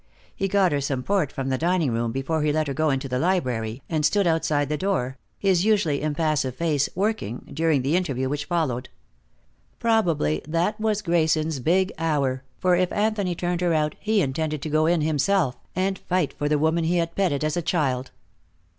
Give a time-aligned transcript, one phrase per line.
[0.35, 3.07] He got her some port from the dining room before he let her go into
[3.07, 8.27] the library, and stood outside the door, his usually impassive face working, during the interview
[8.27, 8.89] which followed.
[9.77, 14.69] Probably that was Grayson's big hour, for if Anthony turned her out he intended to
[14.69, 18.09] go in himself, and fight for the woman he had petted as a child.